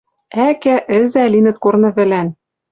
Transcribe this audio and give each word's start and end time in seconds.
Ӓкӓ, 0.47 0.75
ӹзӓ 0.99 1.23
линӹт 1.31 1.57
корны 1.63 1.89
вӹлӓн... 1.95 2.27